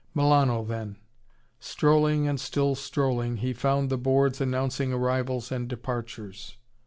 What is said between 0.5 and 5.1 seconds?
then. Strolling and still strolling, he found the boards announcing